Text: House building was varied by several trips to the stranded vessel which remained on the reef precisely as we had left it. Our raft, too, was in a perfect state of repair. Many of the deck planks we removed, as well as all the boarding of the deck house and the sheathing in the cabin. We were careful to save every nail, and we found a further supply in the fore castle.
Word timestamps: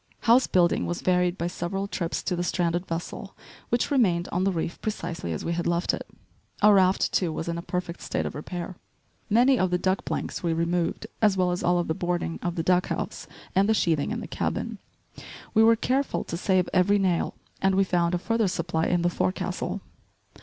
House 0.21 0.47
building 0.47 0.87
was 0.87 1.01
varied 1.03 1.37
by 1.37 1.45
several 1.45 1.87
trips 1.87 2.23
to 2.23 2.35
the 2.35 2.41
stranded 2.43 2.87
vessel 2.87 3.35
which 3.69 3.91
remained 3.91 4.27
on 4.31 4.45
the 4.45 4.51
reef 4.51 4.81
precisely 4.81 5.31
as 5.31 5.45
we 5.45 5.53
had 5.53 5.67
left 5.67 5.93
it. 5.93 6.07
Our 6.63 6.73
raft, 6.73 7.11
too, 7.11 7.31
was 7.31 7.47
in 7.47 7.55
a 7.59 7.61
perfect 7.61 8.01
state 8.01 8.25
of 8.25 8.33
repair. 8.33 8.77
Many 9.29 9.59
of 9.59 9.69
the 9.69 9.77
deck 9.77 10.03
planks 10.03 10.41
we 10.41 10.53
removed, 10.53 11.05
as 11.21 11.37
well 11.37 11.51
as 11.51 11.61
all 11.61 11.83
the 11.83 11.93
boarding 11.93 12.39
of 12.41 12.55
the 12.55 12.63
deck 12.63 12.87
house 12.87 13.27
and 13.53 13.69
the 13.69 13.75
sheathing 13.75 14.09
in 14.09 14.21
the 14.21 14.27
cabin. 14.27 14.79
We 15.53 15.61
were 15.61 15.75
careful 15.75 16.23
to 16.23 16.35
save 16.35 16.67
every 16.73 16.97
nail, 16.97 17.35
and 17.61 17.75
we 17.75 17.83
found 17.83 18.15
a 18.15 18.17
further 18.17 18.47
supply 18.47 18.87
in 18.87 19.03
the 19.03 19.09
fore 19.11 19.31
castle. 19.31 19.81